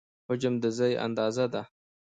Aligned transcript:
حجم 0.27 0.53
د 0.63 0.65
ځای 0.77 0.93
اندازه 1.05 1.45
ده. 1.53 1.61